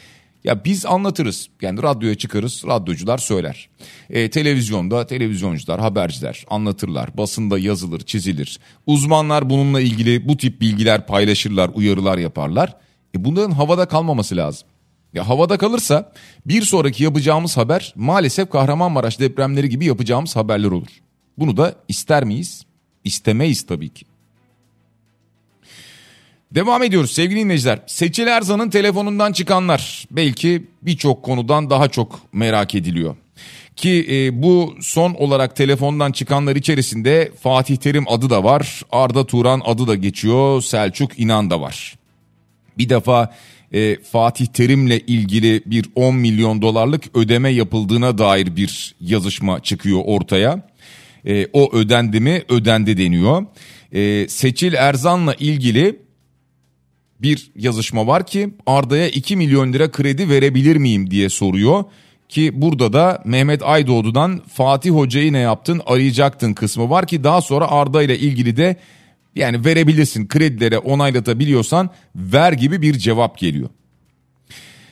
[0.43, 1.47] Ya biz anlatırız.
[1.61, 3.69] Yani radyoya çıkarız, radyocular söyler.
[4.09, 7.17] E, televizyonda televizyoncular, haberciler anlatırlar.
[7.17, 8.59] Basında yazılır, çizilir.
[8.85, 12.75] Uzmanlar bununla ilgili bu tip bilgiler paylaşırlar, uyarılar yaparlar.
[13.15, 14.67] E, bunların havada kalmaması lazım.
[15.15, 16.11] Ya havada kalırsa
[16.45, 20.87] bir sonraki yapacağımız haber maalesef Kahramanmaraş depremleri gibi yapacağımız haberler olur.
[21.37, 22.65] Bunu da ister miyiz?
[23.03, 24.05] İstemeyiz tabii ki.
[26.51, 27.79] Devam ediyoruz sevgili dinleyiciler.
[27.87, 33.15] Seçil Erzan'ın telefonundan çıkanlar belki birçok konudan daha çok merak ediliyor.
[33.75, 39.61] Ki e, bu son olarak telefondan çıkanlar içerisinde Fatih Terim adı da var, Arda Turan
[39.65, 41.95] adı da geçiyor, Selçuk İnan da var.
[42.77, 43.33] Bir defa
[43.75, 50.69] e, Fatih Terim'le ilgili bir 10 milyon dolarlık ödeme yapıldığına dair bir yazışma çıkıyor ortaya.
[51.27, 52.43] E, o ödendi mi?
[52.49, 53.45] Ödendi deniyor.
[53.91, 55.99] E, Seçil Erzan'la ilgili
[57.21, 61.83] bir yazışma var ki Arda'ya 2 milyon lira kredi verebilir miyim diye soruyor.
[62.29, 67.71] Ki burada da Mehmet Aydoğdu'dan Fatih Hoca'yı ne yaptın arayacaktın kısmı var ki daha sonra
[67.71, 68.75] Arda ile ilgili de
[69.35, 73.69] yani verebilirsin kredilere onaylatabiliyorsan ver gibi bir cevap geliyor.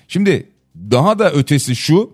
[0.08, 2.14] Şimdi daha da ötesi şu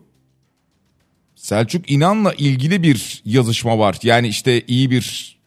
[1.35, 3.97] Selçuk İnan'la ilgili bir yazışma var.
[4.03, 5.37] Yani işte iyi bir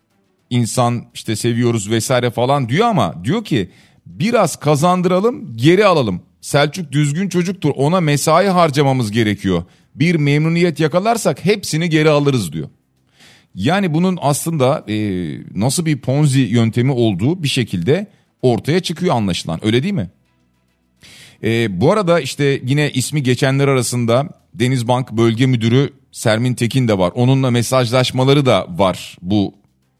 [0.50, 3.70] insan işte seviyoruz vesaire falan diyor ama diyor ki
[4.06, 6.22] biraz kazandıralım geri alalım.
[6.40, 9.64] Selçuk düzgün çocuktur ona mesai harcamamız gerekiyor.
[9.94, 12.68] Bir memnuniyet yakalarsak hepsini geri alırız diyor.
[13.54, 14.94] Yani bunun aslında e,
[15.54, 18.06] nasıl bir ponzi yöntemi olduğu bir şekilde
[18.42, 20.10] ortaya çıkıyor anlaşılan öyle değil mi?
[21.44, 27.12] E, bu arada işte yine ismi geçenler arasında Denizbank Bölge Müdürü Sermin Tekin de var.
[27.14, 29.54] Onunla mesajlaşmaları da var bu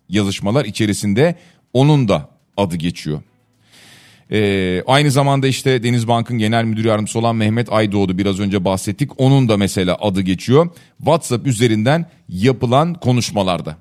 [0.08, 1.36] yazışmalar içerisinde.
[1.72, 3.22] Onun da adı geçiyor.
[4.33, 9.11] Ee, aynı zamanda işte Denizbank'ın genel müdür yardımcısı olan Mehmet Aydoğdu biraz önce bahsettik.
[9.21, 10.68] Onun da mesela adı geçiyor.
[10.99, 13.77] WhatsApp üzerinden yapılan konuşmalarda.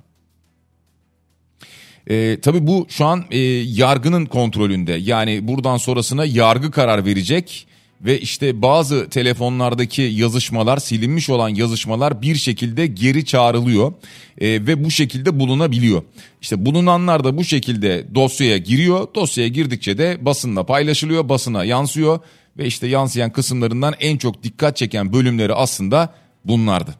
[2.10, 4.94] Ee, tabii bu şu an e, yargının kontrolünde.
[4.94, 7.68] Yani buradan sonrasına yargı karar verecek
[8.06, 13.94] ve işte bazı telefonlardaki yazışmalar silinmiş olan yazışmalar bir şekilde geri çağrılıyor
[14.42, 16.04] e, ve bu şekilde bulunabiliyor.
[16.42, 19.08] İşte bulunanlar da bu şekilde dosyaya giriyor.
[19.16, 22.20] Dosyaya girdikçe de basınla paylaşılıyor, basına yansıyor
[22.58, 26.14] ve işte yansıyan kısımlarından en çok dikkat çeken bölümleri aslında
[26.46, 26.96] bunlardı.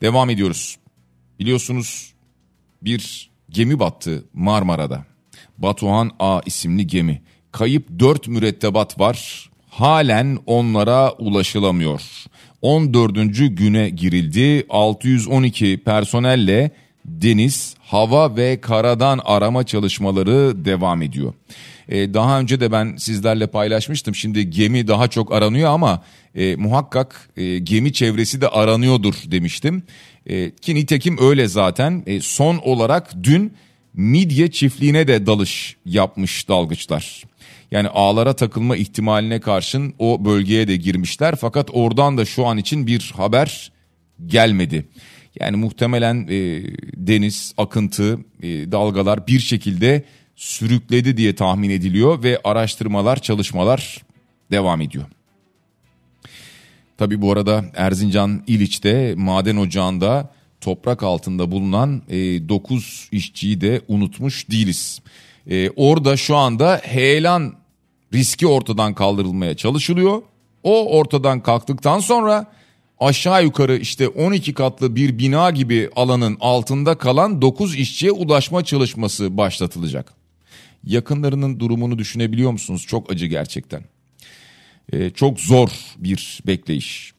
[0.00, 0.76] Devam ediyoruz.
[1.38, 2.12] Biliyorsunuz
[2.82, 5.04] bir gemi battı Marmara'da.
[5.58, 7.22] Batuhan A isimli gemi.
[7.52, 9.50] Kayıp 4 mürettebat var.
[9.70, 12.02] Halen onlara ulaşılamıyor.
[12.62, 13.14] 14.
[13.56, 14.66] güne girildi.
[14.70, 16.70] 612 personelle
[17.04, 21.34] deniz, hava ve karadan arama çalışmaları devam ediyor.
[21.88, 24.14] Ee, daha önce de ben sizlerle paylaşmıştım.
[24.14, 26.02] Şimdi gemi daha çok aranıyor ama
[26.34, 29.82] e, muhakkak e, gemi çevresi de aranıyordur demiştim.
[30.26, 32.02] E, ki nitekim öyle zaten.
[32.06, 33.52] E, son olarak dün
[33.94, 37.22] midye çiftliğine de dalış yapmış dalgıçlar.
[37.72, 42.86] Yani ağlara takılma ihtimaline karşın o bölgeye de girmişler fakat oradan da şu an için
[42.86, 43.72] bir haber
[44.26, 44.88] gelmedi.
[45.40, 46.62] Yani muhtemelen e,
[46.96, 50.04] deniz, akıntı, e, dalgalar bir şekilde
[50.36, 54.02] sürükledi diye tahmin ediliyor ve araştırmalar, çalışmalar
[54.50, 55.04] devam ediyor.
[56.98, 64.50] Tabi bu arada Erzincan İliç'te maden ocağında toprak altında bulunan e, 9 işçiyi de unutmuş
[64.50, 65.00] değiliz.
[65.50, 67.61] E, orada şu anda heyelan
[68.12, 70.22] riski ortadan kaldırılmaya çalışılıyor.
[70.62, 72.52] O ortadan kalktıktan sonra
[73.00, 79.36] aşağı yukarı işte 12 katlı bir bina gibi alanın altında kalan 9 işçiye ulaşma çalışması
[79.36, 80.14] başlatılacak.
[80.84, 82.86] Yakınlarının durumunu düşünebiliyor musunuz?
[82.88, 83.84] Çok acı gerçekten.
[84.92, 87.12] Ee, çok zor bir bekleyiş.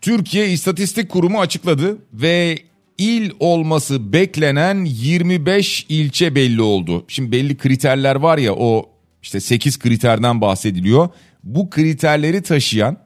[0.00, 2.58] Türkiye İstatistik Kurumu açıkladı ve
[2.98, 7.04] il olması beklenen 25 ilçe belli oldu.
[7.08, 8.90] Şimdi belli kriterler var ya o
[9.22, 11.08] işte 8 kriterden bahsediliyor.
[11.44, 12.98] Bu kriterleri taşıyan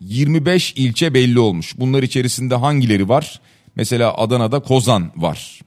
[0.00, 1.74] 25 ilçe belli olmuş.
[1.78, 3.40] Bunlar içerisinde hangileri var?
[3.76, 5.60] Mesela Adana'da Kozan var.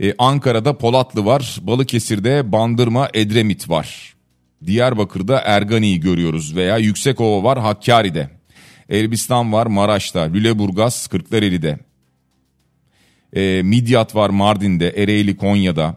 [0.00, 1.58] Ee, Ankara'da Polatlı var.
[1.62, 4.14] Balıkesir'de Bandırma, Edremit var.
[4.66, 8.30] Diyarbakır'da Ergani'yi görüyoruz veya Yüksekova var Hakkari'de.
[8.88, 11.87] Elbistan var Maraş'ta, Lüleburgaz, Kırklareli'de.
[13.36, 15.96] Ee, Midyat var Mardin'de, Ereğli Konya'da.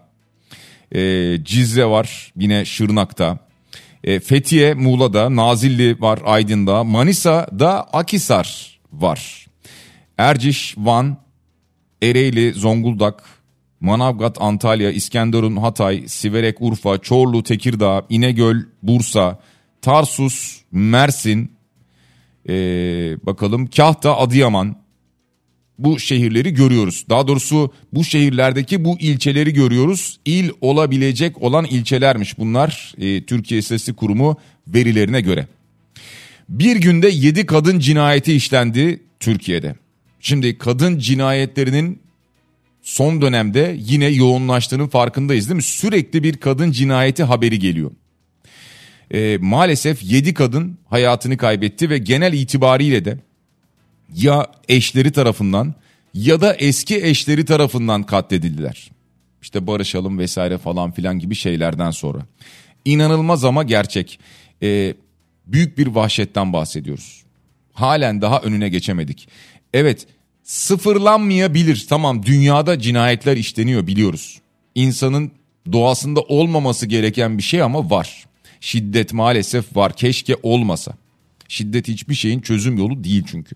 [0.96, 3.40] Ee, Cizre var yine Şırnak'ta.
[4.04, 9.48] Ee, Fethiye Muğla'da, Nazilli var Aydın'da, Manisa'da Akisar var.
[10.18, 11.18] Erciş, Van,
[12.02, 13.24] Ereğli, Zonguldak,
[13.80, 19.40] Manavgat, Antalya, İskenderun, Hatay, Siverek, Urfa, Çorlu, Tekirdağ, İnegöl, Bursa,
[19.82, 21.52] Tarsus, Mersin,
[22.50, 22.54] ee,
[23.26, 24.76] bakalım Kahta, Adıyaman,
[25.84, 27.06] bu şehirleri görüyoruz.
[27.10, 30.20] Daha doğrusu bu şehirlerdeki bu ilçeleri görüyoruz.
[30.26, 35.48] İl olabilecek olan ilçelermiş bunlar e, Türkiye İstatistik Kurumu verilerine göre.
[36.50, 39.76] Bir günde 7 kadın cinayeti işlendi Türkiye'de.
[40.20, 42.00] Şimdi kadın cinayetlerinin
[42.82, 45.64] son dönemde yine yoğunlaştığının farkındayız değil mi?
[45.64, 47.92] Sürekli bir kadın cinayeti haberi geliyor.
[49.14, 53.18] E, maalesef 7 kadın hayatını kaybetti ve genel itibariyle de
[54.16, 55.76] ya eşleri tarafından
[56.14, 58.92] ya da eski eşleri tarafından katledildiler.
[59.42, 62.20] İşte barışalım vesaire falan filan gibi şeylerden sonra.
[62.86, 64.20] İnanılmaz ama gerçek.
[64.64, 64.94] Ee,
[65.48, 67.24] büyük bir vahşetten bahsediyoruz.
[67.74, 69.28] Halen daha önüne geçemedik.
[69.74, 70.08] Evet
[70.44, 74.42] sıfırlanmayabilir tamam dünyada cinayetler işleniyor biliyoruz.
[74.76, 75.32] İnsanın
[75.72, 78.26] Doğasında olmaması gereken bir şey ama var.
[78.62, 79.94] Şiddet maalesef var.
[79.94, 80.94] Keşke olmasa.
[81.48, 83.56] Şiddet hiçbir şeyin çözüm yolu değil çünkü.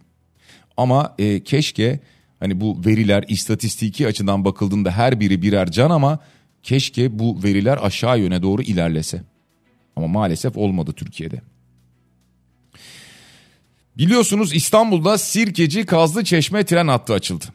[0.77, 1.99] Ama e, keşke
[2.39, 6.19] hani bu veriler istatistiki açıdan bakıldığında her biri birer can ama
[6.63, 9.23] keşke bu veriler aşağı yöne doğru ilerlese.
[9.95, 11.41] Ama maalesef olmadı Türkiye'de.
[13.97, 17.45] Biliyorsunuz İstanbul'da Sirkeci Kazlı Çeşme tren hattı açıldı.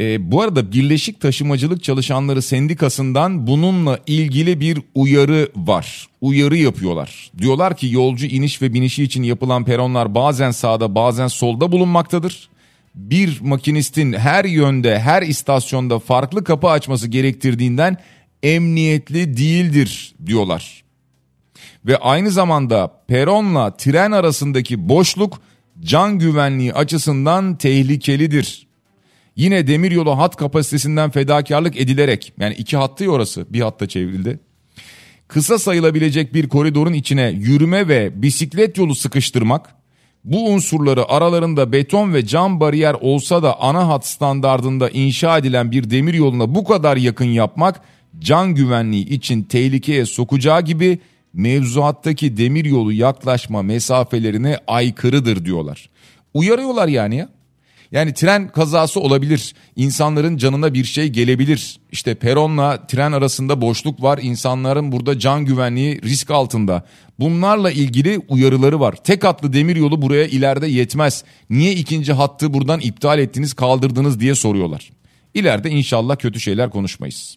[0.00, 6.08] E, bu arada Birleşik Taşımacılık Çalışanları Sendikası'ndan bununla ilgili bir uyarı var.
[6.20, 7.30] Uyarı yapıyorlar.
[7.38, 12.48] Diyorlar ki yolcu iniş ve binişi için yapılan peronlar bazen sağda bazen solda bulunmaktadır.
[12.94, 17.96] Bir makinistin her yönde her istasyonda farklı kapı açması gerektirdiğinden
[18.42, 20.84] emniyetli değildir diyorlar.
[21.86, 25.40] Ve aynı zamanda peronla tren arasındaki boşluk
[25.80, 28.63] can güvenliği açısından tehlikelidir.
[29.36, 34.40] Yine demiryolu hat kapasitesinden fedakarlık edilerek yani iki hattı orası bir hatta çevrildi.
[35.28, 39.74] Kısa sayılabilecek bir koridorun içine yürüme ve bisiklet yolu sıkıştırmak
[40.24, 45.90] bu unsurları aralarında beton ve cam bariyer olsa da ana hat standardında inşa edilen bir
[45.90, 47.80] demir yoluna bu kadar yakın yapmak
[48.18, 50.98] can güvenliği için tehlikeye sokacağı gibi
[51.32, 55.90] mevzuattaki demir yolu yaklaşma mesafelerine aykırıdır diyorlar.
[56.34, 57.28] Uyarıyorlar yani ya.
[57.94, 59.54] Yani tren kazası olabilir.
[59.76, 61.80] İnsanların canına bir şey gelebilir.
[61.92, 64.18] İşte peronla tren arasında boşluk var.
[64.22, 66.84] İnsanların burada can güvenliği risk altında.
[67.18, 68.94] Bunlarla ilgili uyarıları var.
[69.04, 71.24] Tek hatlı demir yolu buraya ileride yetmez.
[71.50, 74.90] Niye ikinci hattı buradan iptal ettiniz, kaldırdınız diye soruyorlar.
[75.34, 77.36] İleride inşallah kötü şeyler konuşmayız.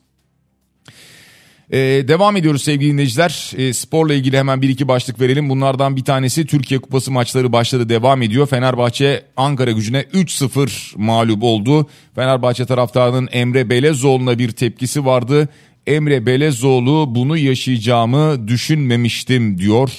[1.71, 3.51] Ee, devam ediyoruz sevgili dinleyiciler.
[3.57, 5.49] Ee, sporla ilgili hemen bir iki başlık verelim.
[5.49, 8.47] Bunlardan bir tanesi Türkiye Kupası maçları başladı devam ediyor.
[8.47, 11.87] Fenerbahçe Ankara gücüne 3-0 mağlup oldu.
[12.15, 15.49] Fenerbahçe taraftarının Emre Belezoğlu'na bir tepkisi vardı.
[15.87, 19.91] Emre Belezoğlu bunu yaşayacağımı düşünmemiştim diyor.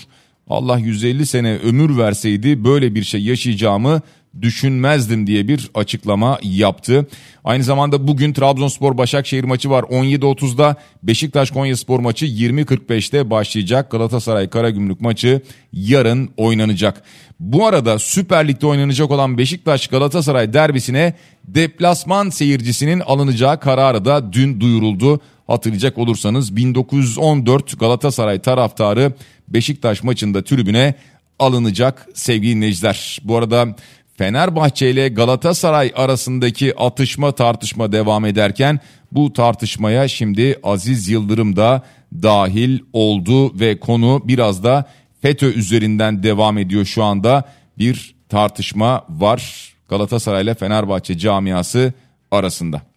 [0.50, 4.02] Allah 150 sene ömür verseydi böyle bir şey yaşayacağımı
[4.42, 7.06] düşünmezdim diye bir açıklama yaptı.
[7.44, 10.76] Aynı zamanda bugün Trabzonspor Başakşehir maçı var 17.30'da.
[11.02, 13.90] Beşiktaş Konyaspor maçı 20.45'te başlayacak.
[13.90, 17.02] Galatasaray Karagümrük maçı yarın oynanacak.
[17.40, 21.14] Bu arada Süper Lig'de oynanacak olan Beşiktaş Galatasaray derbisine
[21.44, 25.20] deplasman seyircisinin alınacağı kararı da dün duyuruldu.
[25.46, 29.12] Hatırlayacak olursanız 1914 Galatasaray taraftarı
[29.48, 30.94] Beşiktaş maçında tribüne
[31.38, 33.18] alınacak sevgili dinleyiciler.
[33.24, 33.76] Bu arada
[34.18, 38.80] Fenerbahçe ile Galatasaray arasındaki atışma tartışma devam ederken
[39.12, 44.84] bu tartışmaya şimdi Aziz Yıldırım da dahil oldu ve konu biraz da
[45.22, 47.44] FETÖ üzerinden devam ediyor şu anda
[47.78, 51.92] bir tartışma var Galatasaray ile Fenerbahçe camiası
[52.30, 52.87] arasında.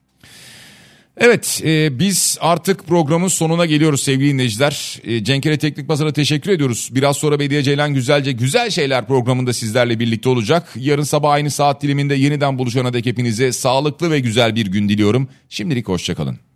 [1.18, 5.00] Evet e, biz artık programın sonuna geliyoruz sevgili dinleyiciler.
[5.04, 6.90] E, Cenkere Teknik Masa'na teşekkür ediyoruz.
[6.92, 10.70] Biraz sonra Bediye Ceylan Güzelce Güzel Şeyler programında sizlerle birlikte olacak.
[10.76, 15.30] Yarın sabah aynı saat diliminde yeniden buluşana dek hepinize sağlıklı ve güzel bir gün diliyorum.
[15.50, 16.51] Şimdilik hoşçakalın.